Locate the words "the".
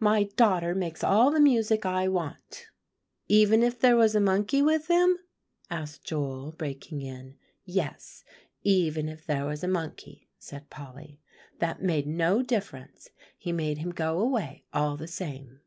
1.30-1.38, 14.96-15.06